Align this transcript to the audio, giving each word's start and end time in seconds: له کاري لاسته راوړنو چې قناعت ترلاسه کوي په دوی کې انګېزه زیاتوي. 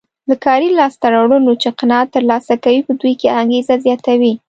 له 0.29 0.35
کاري 0.45 0.69
لاسته 0.79 1.05
راوړنو 1.13 1.53
چې 1.61 1.69
قناعت 1.79 2.07
ترلاسه 2.15 2.53
کوي 2.63 2.81
په 2.87 2.93
دوی 2.99 3.13
کې 3.19 3.35
انګېزه 3.39 3.75
زیاتوي. 3.85 4.33